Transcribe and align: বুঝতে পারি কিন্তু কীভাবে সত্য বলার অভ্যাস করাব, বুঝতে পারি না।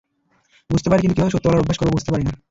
বুঝতে 0.69 0.87
পারি 0.89 1.01
কিন্তু 1.01 1.15
কীভাবে 1.15 1.33
সত্য 1.33 1.45
বলার 1.47 1.63
অভ্যাস 1.63 1.77
করাব, 1.79 1.93
বুঝতে 1.95 2.11
পারি 2.13 2.23
না। 2.25 2.33